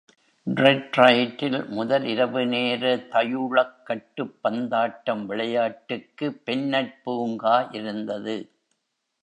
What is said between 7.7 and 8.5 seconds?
இருந்தது.